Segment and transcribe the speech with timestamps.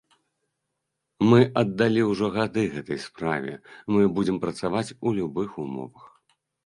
[1.31, 3.53] Мы аддалі ўжо гады гэтай справе,
[3.97, 6.03] мы будзем працаваць у любых умовах.